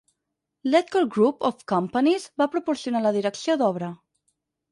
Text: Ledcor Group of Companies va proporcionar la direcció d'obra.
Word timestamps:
Ledcor 0.75 1.03
Group 1.17 1.43
of 1.49 1.59
Companies 1.73 2.25
va 2.43 2.49
proporcionar 2.55 3.03
la 3.07 3.13
direcció 3.19 3.59
d'obra. 3.63 3.91